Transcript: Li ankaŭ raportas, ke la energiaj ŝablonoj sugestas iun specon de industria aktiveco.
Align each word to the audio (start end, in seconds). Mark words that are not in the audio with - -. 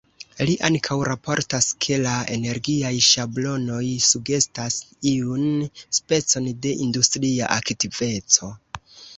Li 0.49 0.53
ankaŭ 0.67 0.95
raportas, 1.07 1.65
ke 1.85 1.99
la 2.05 2.13
energiaj 2.37 2.91
ŝablonoj 3.09 3.83
sugestas 4.07 4.79
iun 5.13 5.47
specon 6.01 6.51
de 6.65 6.75
industria 6.87 7.55
aktiveco. 7.61 8.55